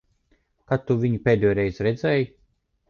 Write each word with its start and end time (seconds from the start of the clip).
Kad 0.71 0.87
tu 0.87 0.97
viņu 1.03 1.21
pēdējoreiz 1.29 1.87
redzēji? 1.91 2.31